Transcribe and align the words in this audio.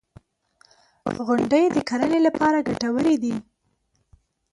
•غونډۍ 1.25 1.65
د 1.71 1.77
کرنې 1.89 2.19
لپاره 2.27 2.65
ګټورې 2.67 3.15
دي. 3.23 3.35